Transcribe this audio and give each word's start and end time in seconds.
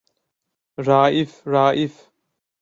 Raif, 0.87 1.31
Raif. 1.45 1.95